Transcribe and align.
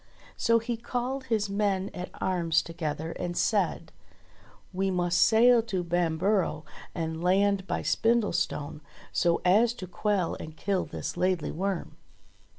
So 0.35 0.57
he 0.57 0.77
called 0.77 1.25
his 1.25 1.47
men 1.47 1.91
at 1.93 2.09
arms 2.19 2.63
together 2.63 3.11
and 3.11 3.37
said: 3.37 3.91
"We 4.73 4.89
must 4.89 5.21
sail 5.21 5.61
to 5.61 5.83
Bamborough 5.83 6.65
and 6.95 7.23
land 7.23 7.67
by 7.67 7.83
Spindlestone, 7.83 8.81
so 9.11 9.41
as 9.45 9.75
to 9.75 9.85
quell 9.85 10.33
and 10.39 10.57
kill 10.57 10.85
this 10.85 11.17
Laidly 11.17 11.51
Worm." 11.51 11.97